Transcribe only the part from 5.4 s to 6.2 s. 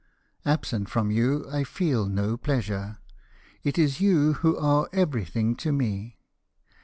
to me.